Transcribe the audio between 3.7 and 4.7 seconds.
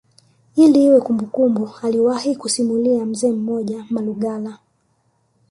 Malugala